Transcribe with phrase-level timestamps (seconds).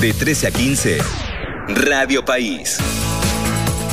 [0.00, 0.98] De 13 a 15,
[1.68, 2.76] Radio País.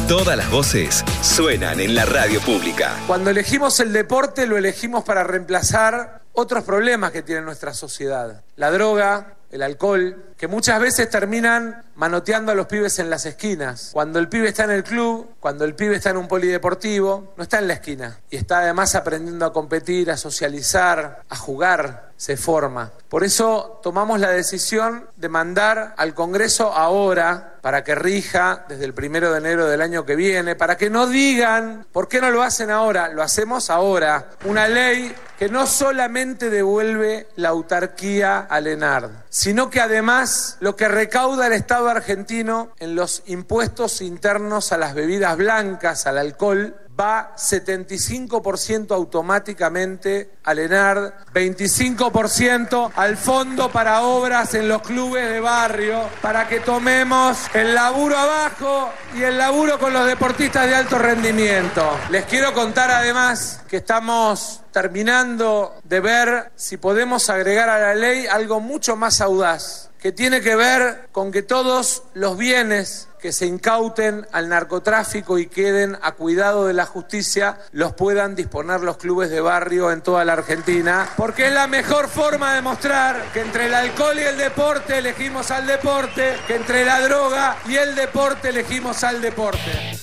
[0.05, 2.93] Todas las voces suenan en la radio pública.
[3.07, 8.43] Cuando elegimos el deporte, lo elegimos para reemplazar otros problemas que tiene nuestra sociedad.
[8.57, 13.91] La droga, el alcohol, que muchas veces terminan manoteando a los pibes en las esquinas.
[13.93, 17.43] Cuando el pibe está en el club, cuando el pibe está en un polideportivo, no
[17.43, 18.19] está en la esquina.
[18.29, 22.91] Y está además aprendiendo a competir, a socializar, a jugar, se forma.
[23.13, 28.95] Por eso tomamos la decisión de mandar al Congreso ahora para que rija desde el
[28.95, 32.41] primero de enero del año que viene, para que no digan, ¿por qué no lo
[32.41, 33.09] hacen ahora?
[33.09, 34.31] Lo hacemos ahora.
[34.45, 40.87] Una ley que no solamente devuelve la autarquía al ENARD, sino que además lo que
[40.87, 47.35] recauda el Estado argentino en los impuestos internos a las bebidas blancas, al alcohol, va
[47.35, 56.47] 75% automáticamente al ENARD, 25% al Fondo para Obras en los clubes de barrio, para
[56.47, 61.99] que tomemos el laburo abajo y el laburo con los deportistas de alto rendimiento.
[62.11, 68.25] Les quiero contar además que estamos terminando de ver si podemos agregar a la ley
[68.25, 73.45] algo mucho más audaz que tiene que ver con que todos los bienes que se
[73.45, 79.29] incauten al narcotráfico y queden a cuidado de la justicia los puedan disponer los clubes
[79.29, 83.67] de barrio en toda la Argentina, porque es la mejor forma de mostrar que entre
[83.67, 88.49] el alcohol y el deporte elegimos al deporte, que entre la droga y el deporte
[88.49, 90.02] elegimos al deporte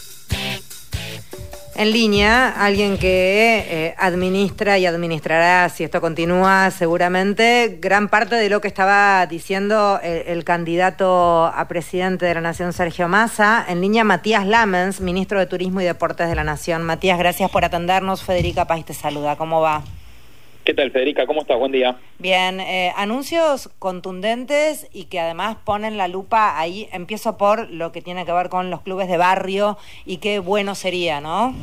[1.81, 8.51] en línea, alguien que eh, administra y administrará, si esto continúa, seguramente gran parte de
[8.51, 13.65] lo que estaba diciendo el, candidato a presidente de la Nación, Sergio Massa.
[13.67, 16.83] En línea, Matías Lamens, ministro de Turismo y Deportes de la Nación.
[16.83, 18.25] Matías, gracias por atendernos.
[18.25, 19.37] Federica País te saluda.
[19.37, 19.83] ¿Cómo va?
[20.65, 21.27] ¿Qué tal, Federica?
[21.27, 21.59] ¿Cómo estás?
[21.59, 21.97] Buen día.
[22.19, 26.87] Bien, eh, anuncios contundentes y que además ponen la lupa ahí.
[26.93, 30.75] Empiezo por lo que tiene que ver con los clubes de barrio y qué bueno
[30.75, 31.55] sería, ¿no?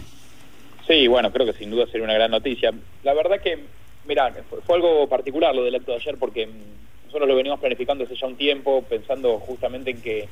[0.88, 2.74] Sí, bueno, creo que sin duda sería una gran noticia.
[3.03, 3.59] La verdad que,
[4.08, 4.34] mira,
[4.66, 8.16] fue, algo particular lo del acto de ayer porque mm, nosotros lo venimos planificando hace
[8.16, 10.28] ya un tiempo, pensando justamente en que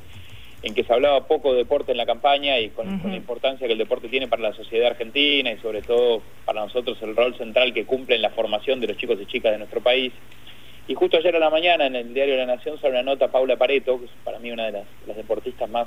[0.66, 3.72] en que se hablaba poco de deporte en la campaña y con, la importancia que
[3.72, 7.72] el deporte tiene para la sociedad argentina y sobre todo para nosotros el rol central
[7.72, 10.12] que cumple en la formación de los chicos y chicas de nuestro país.
[10.88, 13.56] Y justo ayer a la mañana en el diario La Nación sale una nota Paula
[13.56, 15.86] Pareto, que es para mí una de las, deportistas más,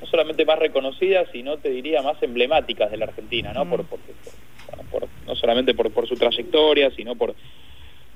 [0.00, 3.68] no solamente más reconocidas, sino te diría más emblemáticas de la Argentina, ¿no?
[3.68, 3.84] por,
[5.26, 7.34] no solamente por, por su trayectoria, sino por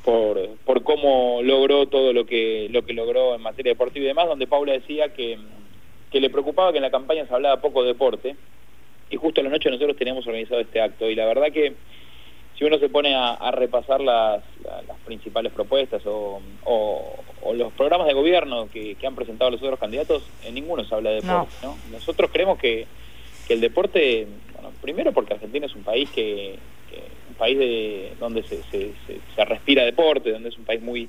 [0.04, 4.26] por, por cómo logró todo lo que, lo que logró en materia deportiva y demás,
[4.26, 5.38] donde Paula decía que,
[6.12, 8.36] que le preocupaba que en la campaña se hablaba poco de deporte,
[9.10, 11.74] y justo a la noche nosotros teníamos organizado este acto, y la verdad que
[12.56, 18.12] si uno se pone a, repasar las, las, principales propuestas o, o, los programas de
[18.12, 21.54] gobierno que, que, han presentado los otros candidatos, en ninguno se habla de deporte.
[21.62, 21.76] No.
[21.90, 22.86] Nosotros creemos que,
[23.48, 26.58] que el deporte, bueno, primero porque Argentina es un país que,
[27.28, 28.92] un país de, donde se, se,
[29.34, 31.08] se, respira deporte, donde es un país muy...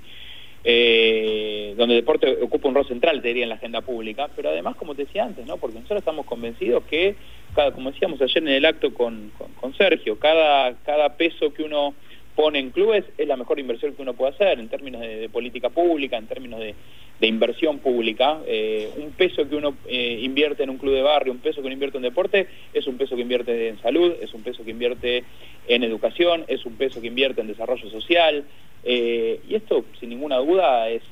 [0.66, 4.50] Eh, donde el deporte ocupa un rol central, te diría, en la agenda pública, pero
[4.50, 5.58] además, como te decía antes, ¿no?
[5.58, 7.16] porque nosotros estamos convencidos que,
[7.54, 11.96] cada, como decíamos ayer en el acto con, con, Sergio, cada, cada peso que uno
[12.36, 15.70] pone en clubes es la mejor inversión que uno puede hacer en términos de, política
[15.70, 16.76] pública, en términos de,
[17.22, 18.40] inversión pública.
[18.46, 21.68] Eh, un peso que uno eh, invierte en un club de barrio, un peso que
[21.68, 24.72] uno invierte en deporte, es un peso que invierte en salud, es un peso que
[24.72, 25.24] invierte
[25.68, 28.44] en educación, es un peso que invierte en desarrollo social.
[28.84, 31.04] Eh, y esto, sin ninguna duda, es,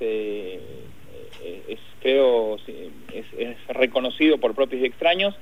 [2.02, 5.34] creo, es reconocido por propios y extraños.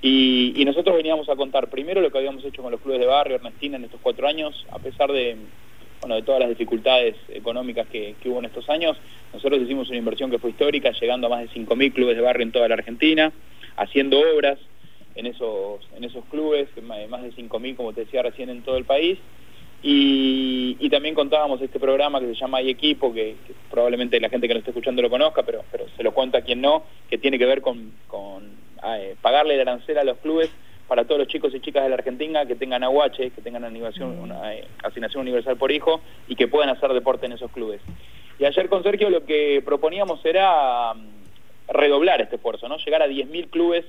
[0.00, 3.36] Y, nosotros veníamos a contar primero lo que habíamos hecho con los clubes de barrio,
[3.36, 5.36] Ernestina, en estos cuatro años, a pesar de,
[6.00, 8.96] bueno, de todas las dificultades económicas que, hubo en estos años,
[9.32, 12.44] nosotros hicimos una inversión que fue histórica, llegando a más de 5.000 clubes de barrio
[12.44, 13.32] en toda la Argentina,
[13.76, 14.58] haciendo obras
[15.16, 18.84] en esos, en esos clubes, más de 5.000, como te decía recién, en todo el
[18.84, 19.18] país.
[19.82, 23.36] Y, también contábamos este programa que se llama Hay Equipo, que,
[23.70, 26.42] probablemente la gente que lo esté escuchando lo conozca, pero, pero se lo cuenta a
[26.42, 27.92] quien no, que tiene que ver con
[29.20, 30.50] pagarle el arancel a los clubes
[30.88, 34.18] para todos los chicos y chicas de la Argentina que tengan aguache, que tengan animación,
[34.18, 37.80] una, eh, asignación universal por hijo y que puedan hacer deporte en esos clubes.
[38.38, 42.78] Y ayer con Sergio lo que proponíamos era mm, redoblar este esfuerzo, ¿no?
[42.78, 43.84] llegar a 10.000 clubes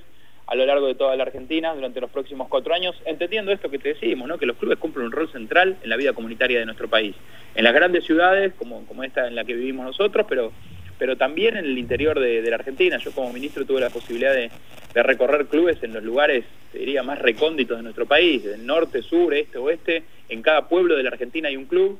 [0.46, 3.78] a lo largo de toda la Argentina durante los próximos cuatro años, entendiendo esto que
[3.78, 4.36] te decimos, ¿no?
[4.36, 7.14] que los clubes cumplen un rol central en la vida comunitaria de nuestro país.
[7.54, 10.52] En las grandes ciudades, como, como esta en la que vivimos nosotros, pero
[11.00, 12.98] pero también en el interior de, la Argentina.
[12.98, 14.50] Yo como ministro tuve la posibilidad de,
[14.94, 19.34] recorrer clubes en los lugares, te diría, más recónditos de nuestro país, del norte, sur,
[19.34, 20.02] este, oeste.
[20.28, 21.98] En cada pueblo de la Argentina hay un club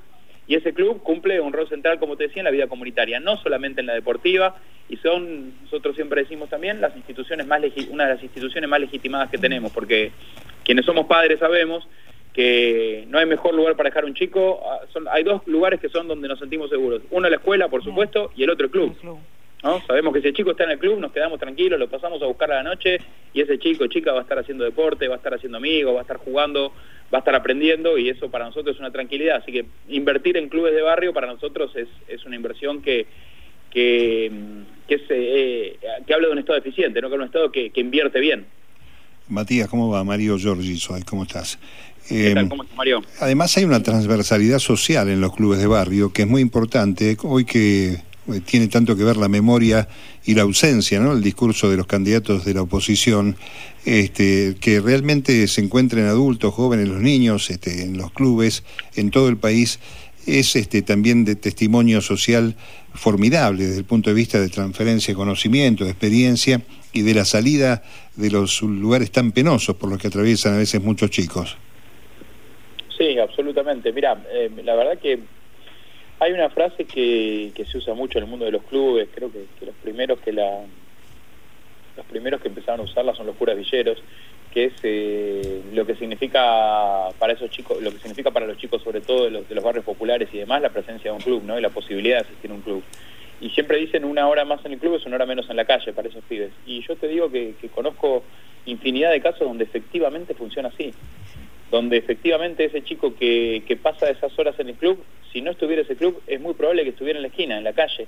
[0.50, 3.36] y ese club cumple un rol central, como te decía, en la vida comunitaria, no
[3.36, 4.56] solamente en la deportiva,
[4.88, 9.30] y son, nosotros siempre decimos también, las instituciones más una de las instituciones más legitimadas
[9.30, 10.10] que tenemos, porque
[10.64, 11.86] quienes somos padres sabemos
[12.32, 15.88] que no hay mejor lugar para dejar un chico, ah, son, hay dos lugares que
[15.88, 18.96] son donde nos sentimos seguros, uno la escuela, por supuesto, y el otro el club.
[19.62, 19.80] ¿No?
[19.86, 22.50] Sabemos que el chico está en el club, nos quedamos tranquilos, lo pasamos a buscar
[22.52, 22.98] a la noche
[23.32, 26.00] y ese chico chica va a estar haciendo deporte, va a estar haciendo amigos, va
[26.00, 26.72] a estar jugando,
[27.12, 29.36] va a estar aprendiendo y eso para nosotros es una tranquilidad.
[29.36, 33.06] Así que invertir en clubes de barrio para nosotros es, es una inversión que,
[33.70, 34.30] que,
[34.86, 37.80] que, se, eh, que habla de un Estado eficiente, no que un Estado que, que
[37.80, 38.46] invierte bien.
[39.28, 40.02] Matías, ¿cómo va?
[40.02, 40.76] Mario Giorgi,
[41.06, 41.58] ¿cómo estás?
[42.08, 42.44] ¿Qué tal?
[42.44, 43.02] Em, ¿Cómo estás, Mario?
[43.20, 47.16] Además hay una transversalidad social en los clubes de barrio que es muy importante.
[47.22, 47.98] Hoy que
[48.44, 49.88] tiene tanto que ver la memoria
[50.24, 51.12] y la ausencia, ¿no?
[51.12, 53.36] El discurso de los candidatos de la oposición,
[53.84, 58.62] este, que realmente se encuentren adultos, jóvenes, los niños, este, en los clubes,
[58.96, 59.80] en todo el país,
[60.26, 62.54] es este, también de testimonio social
[62.94, 66.60] formidable desde el punto de vista de transferencia de conocimiento, de experiencia
[66.92, 67.82] y de la salida
[68.16, 71.56] de los lugares tan penosos por los que atraviesan a veces muchos chicos.
[72.98, 73.92] Sí, absolutamente.
[73.92, 75.20] Mira, eh, la verdad que
[76.20, 79.32] hay una frase que, que, se usa mucho en el mundo de los clubes, creo
[79.32, 84.02] que, los primeros que los primeros que empezaron a usarla son los curas villeros,
[84.52, 88.82] que es eh, lo que significa para esos chicos, lo que significa para los chicos
[88.82, 91.58] sobre todo de los, barrios populares y demás la presencia de un club, ¿no?
[91.58, 92.82] Y la posibilidad de asistir a un club.
[93.40, 95.64] Y siempre dicen una hora más en el club es una hora menos en la
[95.64, 96.52] calle para esos pibes.
[96.66, 98.22] Y yo te digo que conozco
[98.66, 100.92] infinidad de casos donde efectivamente funciona así
[101.70, 105.02] donde efectivamente ese chico que, que pasa esas horas en el club,
[105.32, 107.72] si no estuviera ese club, es muy probable que estuviera en la esquina, en la
[107.72, 108.06] calle.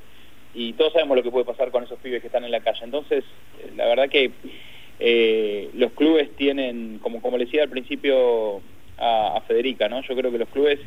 [0.54, 2.80] Y todos sabemos lo que puede pasar con esos pibes que están en la calle.
[2.84, 3.24] Entonces,
[3.60, 4.32] eh, la verdad que
[4.98, 8.60] eh, los clubes tienen, como, como le decía al principio
[8.98, 10.02] a, Federica, ¿no?
[10.02, 10.78] yo creo que los clubes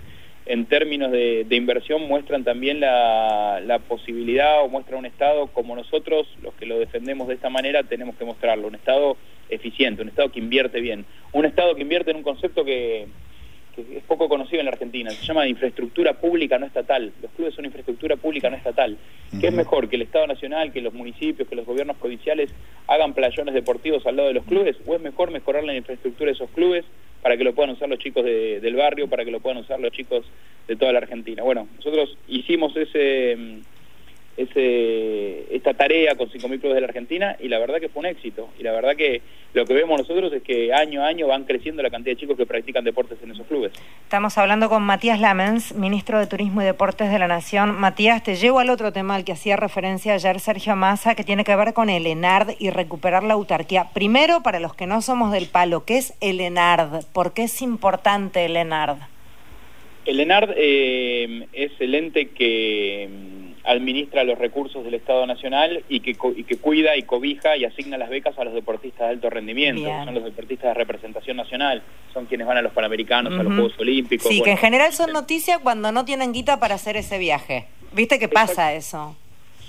[0.45, 6.27] en términos de, inversión muestran también la, la, posibilidad o muestran un Estado como nosotros,
[6.43, 9.17] los que lo defendemos de esta manera, tenemos que mostrarlo, un Estado
[9.49, 13.07] eficiente, un Estado que invierte bien, un Estado que invierte en un concepto que,
[13.77, 17.11] es poco conocido en la Argentina, se llama infraestructura pública no estatal.
[17.21, 18.97] Los clubes son infraestructura pública no estatal.
[19.39, 22.51] ¿Qué es mejor que el Estado Nacional, que los municipios, que los gobiernos provinciales
[22.87, 24.77] hagan playones deportivos al lado de los clubes?
[24.85, 26.85] ¿O es mejor mejorar la infraestructura de esos clubes
[27.21, 29.91] para que lo puedan usar los chicos del barrio, para que lo puedan usar los
[29.91, 30.25] chicos
[30.67, 31.43] de toda la Argentina?
[31.43, 33.35] Bueno, nosotros hicimos ese
[34.37, 38.07] ese, esta tarea con 5.000 clubes de la Argentina y la verdad que fue un
[38.07, 38.49] éxito.
[38.59, 39.21] Y la verdad que
[39.53, 42.35] lo que vemos nosotros es que año a año van creciendo la cantidad de chicos
[42.35, 43.71] que practican deportes en esos clubes.
[44.03, 47.79] Estamos hablando con Matías Lamens, ministro de Turismo y Deportes de la Nación.
[47.79, 51.45] Matías, te llevo al otro tema al que hacía referencia ayer Sergio Massa, que tiene
[51.45, 53.87] que ver con el ENARD y recuperar la autarquía.
[53.93, 57.05] Primero, para los que no somos del palo, ¿qué es el ENARD?
[57.13, 58.97] ¿Por qué es importante el ENARD?
[60.05, 63.09] El ENARD eh, es el ente que
[63.65, 67.97] administra los recursos del Estado Nacional y que, y que cuida y cobija y asigna
[67.97, 71.81] las becas a los deportistas de alto rendimiento, son los deportistas de representación nacional,
[72.13, 74.27] son quienes van a los Panamericanos, a los Juegos Olímpicos.
[74.27, 77.67] Sí, que en general son noticias cuando no tienen guita para hacer ese viaje.
[77.93, 79.15] ¿Viste qué pasa eso?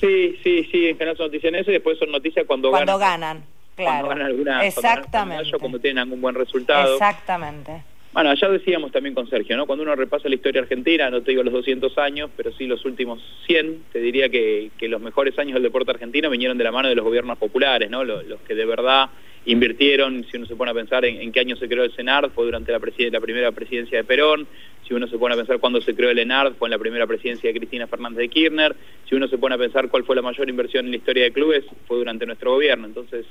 [0.00, 2.98] Sí, sí, sí, en general son noticias en eso y después son noticias cuando, cuando
[2.98, 3.44] ganan.
[3.76, 3.90] Claro.
[3.90, 5.43] Cuando ganan alguna, Exactamente.
[5.44, 6.94] Cuando, cuando tienen algún buen resultado.
[6.94, 7.82] Exactamente.
[8.17, 9.67] Bueno, ya decíamos también con Sergio, ¿no?
[9.67, 12.83] Cuando uno repasa la historia argentina, no te digo los 200 años, pero sí los
[12.87, 16.73] últimos 100, te diría que, que los mejores años del deporte argentino vinieron de la
[16.73, 18.05] mano de los gobiernos populares, ¿no?
[18.05, 19.11] Los, que de verdad
[19.44, 22.46] invirtieron, si uno se pone a pensar en, qué año se creó el CENARD, fue
[22.46, 24.49] durante la, primera presidencia de Perón,
[24.89, 27.06] si uno se pone a pensar cuándo se creó el ENARD, fue en la primera
[27.06, 28.75] presidencia de Cristina Fernández de Kirchner,
[29.06, 31.32] si uno se pone a pensar cuál fue la mayor inversión en la historia de
[31.32, 33.27] clubes, fue durante nuestro gobierno, entonces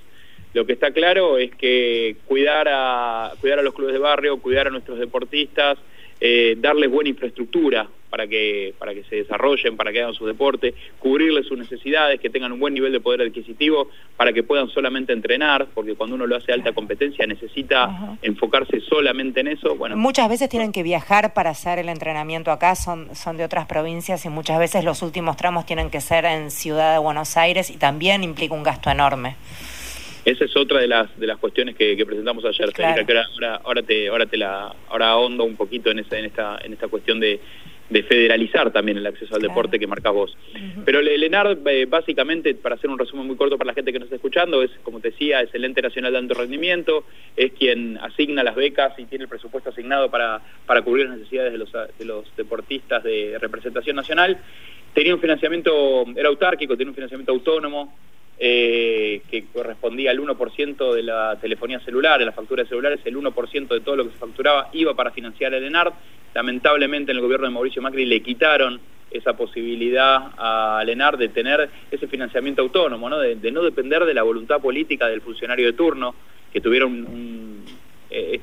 [0.56, 4.68] lo que está claro es que cuidar a, cuidar a los clubes de barrio, cuidar
[4.68, 5.78] a nuestros deportistas,
[6.22, 10.74] eh, darles buena infraestructura para que, para que se desarrollen, para que hagan su deporte,
[11.00, 15.12] cubrirles sus necesidades, que tengan un buen nivel de poder adquisitivo para que puedan solamente
[15.12, 19.76] entrenar, porque cuando uno lo hace alta competencia necesita enfocarse solamente en eso.
[19.76, 23.66] Bueno, muchas veces tienen que viajar para hacer el entrenamiento acá, son, son de otras
[23.66, 27.70] provincias y muchas veces los últimos tramos tienen que ser en Ciudad de Buenos Aires
[27.70, 29.36] y también implica un gasto enorme.
[30.26, 33.84] Esa es otra de las de las cuestiones que, presentamos ayer, Federica, que ahora, ahora,
[33.84, 37.20] te ahora te la ahora ahondo un poquito en esa en esta en esta cuestión
[37.20, 37.40] de,
[37.90, 40.36] de federalizar también el acceso al deporte que marcas vos.
[40.84, 44.00] Pero el ENARD, eh, básicamente, para hacer un resumen muy corto para la gente que
[44.00, 47.06] nos está escuchando, es, como te decía, es el ente nacional de alto rendimiento,
[47.36, 51.52] es quien asigna las becas y tiene el presupuesto asignado para, para cubrir las necesidades
[51.52, 54.40] de los, de los deportistas de representación nacional.
[54.94, 57.94] Tenía un financiamiento, era autárquico, tenía un financiamiento autónomo,
[58.38, 63.68] eh, que correspondía al 1% de la telefonía celular, de las facturas celulares, el 1%
[63.68, 65.94] de todo lo que se facturaba iba para financiar el ENARD.
[66.34, 71.70] Lamentablemente en el gobierno de Mauricio Macri le quitaron esa posibilidad a Lenar de tener
[71.90, 73.20] ese financiamiento autónomo, ¿no?
[73.20, 76.14] De, no depender de la voluntad política del funcionario de turno,
[76.52, 77.64] que tuviera un,
[78.10, 78.40] eh,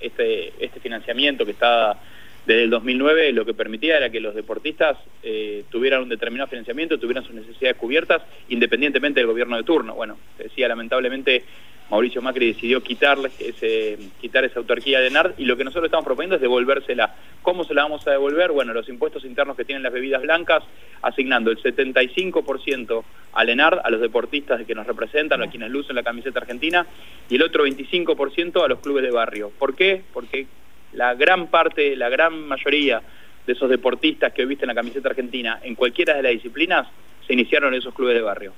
[0.00, 2.00] este, este financiamiento que está
[2.46, 6.98] desde el 2009 lo que permitía era que los deportistas eh, tuvieran un determinado financiamiento,
[6.98, 9.94] tuvieran sus necesidades cubiertas independientemente del gobierno de turno.
[9.94, 11.44] Bueno, decía lamentablemente
[11.90, 16.04] Mauricio Macri decidió quitarle ese, quitar esa autarquía de NARD y lo que nosotros estamos
[16.04, 17.14] proponiendo es devolvérsela.
[17.42, 18.52] ¿Cómo se la vamos a devolver?
[18.52, 20.64] Bueno, los impuestos internos que tienen las bebidas blancas,
[21.02, 26.02] asignando el 75% al ENARD, a los deportistas que nos representan, a quienes lucen la
[26.02, 26.86] camiseta argentina,
[27.28, 29.52] y el otro 25% a los clubes de barrio.
[29.58, 30.02] ¿Por qué?
[30.12, 30.46] Porque
[30.94, 33.02] la gran parte, la gran mayoría
[33.46, 36.86] de esos deportistas que hoy visten la camiseta argentina en cualquiera de las disciplinas
[37.26, 38.52] se iniciaron en esos clubes de barrio.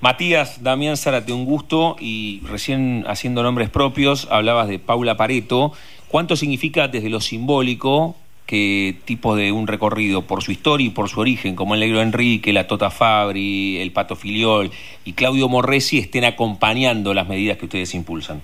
[0.00, 5.72] Matías, Damián Zárate, un gusto y recién haciendo nombres propios, hablabas de Paula Pareto.
[6.06, 11.08] ¿Cuánto significa desde lo simbólico qué tipo de un recorrido por su historia y por
[11.08, 14.70] su origen, como el Negro Enrique, la Tota Fabri, el Pato Filiol
[15.04, 18.40] y Claudio Morresi estén acompañando las medidas que ustedes impulsan?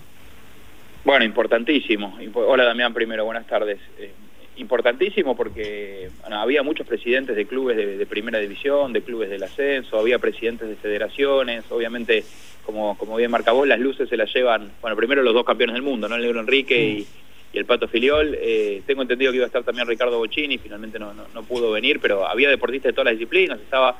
[1.04, 2.18] Bueno, importantísimo.
[2.32, 3.78] Hola Damián, primero, buenas tardes.
[3.98, 4.10] Eh,
[4.56, 10.18] importantísimo porque había muchos presidentes de clubes de, primera división, de clubes del ascenso, había
[10.18, 12.24] presidentes de federaciones, obviamente,
[12.64, 15.74] como, como bien marca vos, las luces se las llevan, bueno, primero los dos campeones
[15.74, 16.16] del mundo, ¿no?
[16.16, 17.06] El Negro Enrique y,
[17.52, 18.36] el Pato Filiol.
[18.40, 21.70] Eh, tengo entendido que iba a estar también Ricardo Bocini, finalmente no, no, no pudo
[21.70, 23.96] venir, pero había deportistas de todas las disciplinas, estaba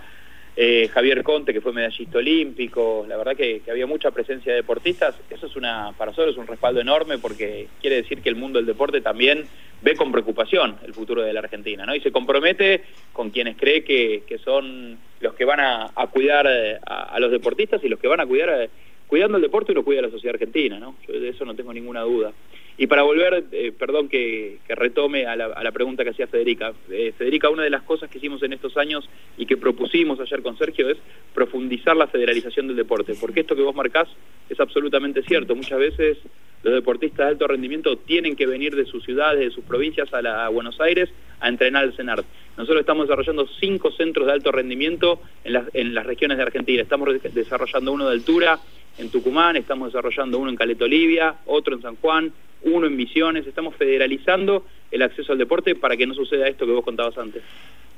[0.56, 5.16] eh, Javier Conte, que fue medallista olímpico, la verdad que, había mucha presencia de deportistas,
[5.28, 8.58] eso es una, para nosotros es un respaldo enorme porque quiere decir que el mundo
[8.58, 9.46] del deporte también
[9.82, 11.94] ve con preocupación el futuro de la Argentina, ¿no?
[11.94, 17.32] Y se compromete con quienes cree que, son los que van a, cuidar a, los
[17.32, 18.70] deportistas y los que van a cuidar,
[19.08, 20.96] cuidando el deporte y lo cuida la sociedad argentina, ¿no?
[21.06, 22.32] Yo de eso no tengo ninguna duda.
[22.76, 26.72] Y para volver, eh, perdón que, retome a la, pregunta que hacía Federica.
[26.90, 30.42] Eh, Federica, una de las cosas que hicimos en estos años y que propusimos ayer
[30.42, 30.98] con Sergio es
[31.32, 34.08] profundizar la federalización del deporte, porque esto que vos marcás
[34.48, 35.54] es absolutamente cierto.
[35.54, 36.18] Muchas veces
[36.64, 40.20] los deportistas de alto rendimiento tienen que venir de sus ciudades, de sus provincias a,
[40.20, 42.26] la, Buenos Aires a entrenar al CENART.
[42.56, 46.82] Nosotros estamos desarrollando cinco centros de alto rendimiento en las, en las regiones de Argentina.
[46.82, 48.58] Estamos desarrollando uno de altura
[48.98, 52.32] en Tucumán, estamos desarrollando uno en Caleta Olivia, otro en San Juan,
[52.62, 56.72] uno en Misiones, estamos federalizando el acceso al deporte para que no suceda esto que
[56.72, 57.42] vos contabas antes.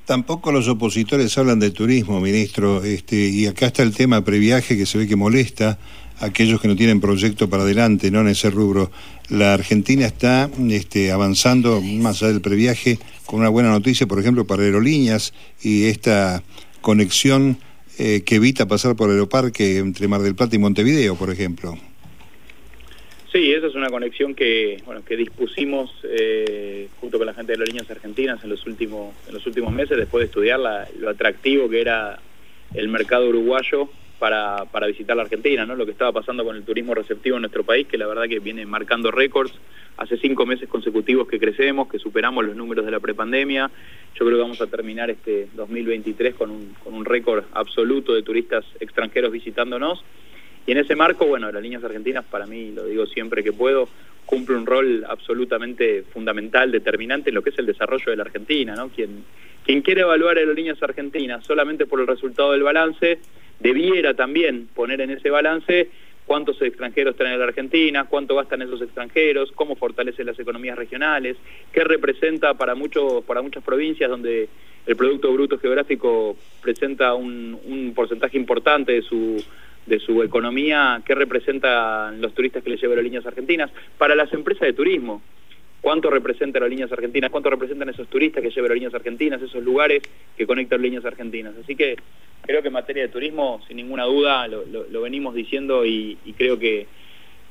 [0.06, 4.86] Tampoco los opositores hablan de turismo, ministro, este, y acá está el tema previaje que
[4.86, 5.78] se ve que molesta
[6.20, 8.20] a aquellos que no tienen proyecto para adelante, ¿no?
[8.20, 8.92] En ese rubro.
[9.28, 14.46] La Argentina está este, avanzando más allá del previaje con una buena noticia, por ejemplo,
[14.46, 16.44] para aerolíneas y esta
[16.80, 17.58] conexión
[17.98, 21.76] eh, que evita pasar por Aeroparque entre Mar del Plata y Montevideo, por ejemplo.
[23.32, 27.58] Sí, esa es una conexión que bueno que dispusimos eh, junto con la gente de
[27.58, 31.68] las líneas argentinas en los últimos en los últimos meses después de estudiar lo atractivo
[31.68, 32.18] que era
[32.72, 35.76] el mercado uruguayo para, para visitar la Argentina, ¿no?
[35.76, 38.38] Lo que estaba pasando con el turismo receptivo en nuestro país, que la verdad que
[38.38, 39.52] viene marcando récords.
[39.98, 43.70] Hace cinco meses consecutivos que crecemos, que superamos los números de la prepandemia.
[44.14, 48.22] Yo creo que vamos a terminar este 2023 con un, con un récord absoluto de
[48.22, 50.04] turistas extranjeros visitándonos
[50.66, 53.88] y en ese marco, bueno, las líneas argentinas, para mí, lo digo siempre que puedo,
[54.24, 58.74] cumple un rol absolutamente fundamental, determinante en lo que es el desarrollo de la Argentina,
[58.74, 58.88] ¿no?
[58.88, 59.24] Quien,
[59.64, 63.20] quien quiere evaluar aerolíneas argentinas solamente por el resultado del balance,
[63.60, 65.88] debiera también poner en ese balance
[66.26, 71.36] cuántos extranjeros traen a la Argentina, cuánto gastan esos extranjeros, cómo fortalece las economías regionales,
[71.72, 72.74] qué representa para,
[73.26, 74.48] para muchas provincias donde
[74.86, 79.42] el Producto Bruto Geográfico presenta un, porcentaje importante de su
[79.86, 84.62] de su economía, qué representan los turistas que les llevan líneas argentinas, para las empresas
[84.62, 85.22] de turismo,
[85.86, 90.02] cuánto representan las líneas argentinas, cuánto representan esos turistas que llevan líneas argentinas, esos lugares
[90.36, 91.54] que conectan líneas argentinas.
[91.62, 91.94] Así que
[92.42, 96.88] creo que en materia de turismo, sin ninguna duda, lo, venimos diciendo y, creo que,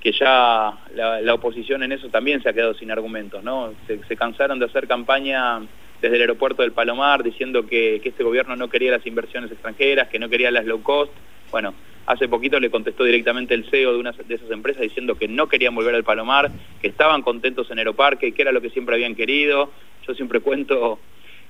[0.01, 3.73] que ya la, oposición en eso también se ha quedado sin argumentos, ¿no?
[3.87, 5.61] Se, cansaron de hacer campaña
[6.01, 10.19] desde el aeropuerto del Palomar diciendo que este gobierno no quería las inversiones extranjeras, que
[10.19, 11.13] no quería las low cost.
[11.55, 11.73] Bueno,
[12.05, 15.47] Hace poquito le contestó directamente el CEO de una de esas empresas diciendo que no
[15.47, 19.15] querían volver al Palomar, que estaban contentos en Aeroparque, que era lo que siempre habían
[19.15, 19.71] querido.
[20.05, 20.99] Yo siempre cuento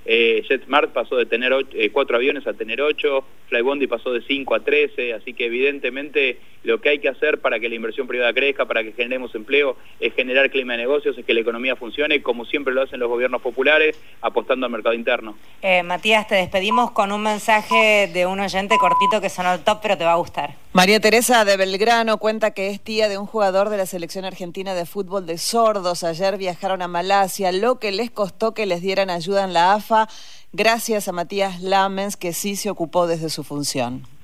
[0.04, 4.54] eh, JetSmart pasó de tener eh, cuatro aviones a tener ocho, Flybondi pasó de cinco
[4.54, 8.32] a trece, así que evidentemente lo que hay que hacer para que la inversión privada
[8.32, 12.22] crezca, para que generemos empleo, es generar clima de negocios, es que la economía funcione,
[12.22, 15.36] como siempre lo hacen los gobiernos populares, apostando al mercado interno.
[15.62, 19.78] Eh, Matías, te despedimos con un mensaje de un oyente cortito que sonó el top,
[19.80, 20.54] pero te va a gustar.
[20.72, 24.74] María Teresa de Belgrano cuenta que es tía de un jugador de la selección argentina
[24.74, 26.04] de fútbol de sordos.
[26.04, 30.08] Ayer viajaron a Malasia, lo que les costó que les dieran ayuda en la AFA,
[30.52, 34.15] gracias a Matías Lamens, que sí se ocupó desde su función.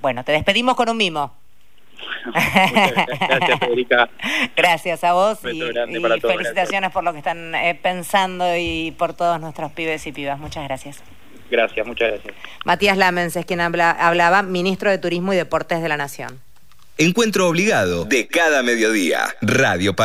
[0.00, 1.34] Bueno, te despedimos con un mimo.
[2.26, 4.08] gracias, Federica.
[4.56, 5.60] Gracias a vos y,
[6.20, 10.38] felicitaciones por lo que están eh, pensando y por todos nuestros pibes y pibas.
[10.38, 11.02] Muchas gracias.
[11.50, 12.34] Gracias, muchas gracias.
[12.64, 16.40] Matías Lamens es quien hablaba, ministro de Turismo y Deportes de la Nación.
[16.98, 19.36] Encuentro obligado de cada mediodía.
[19.42, 20.04] Radio País.